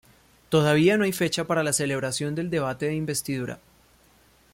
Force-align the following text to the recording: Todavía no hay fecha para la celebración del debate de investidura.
Todavía 0.49 0.97
no 0.97 1.03
hay 1.03 1.11
fecha 1.11 1.43
para 1.45 1.61
la 1.61 1.73
celebración 1.73 2.33
del 2.33 2.49
debate 2.49 2.87
de 2.87 2.95
investidura. 2.95 3.59